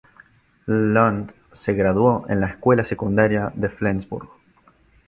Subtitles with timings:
[0.65, 4.29] Lund se graduó en la escuela secundaria de Flensburg.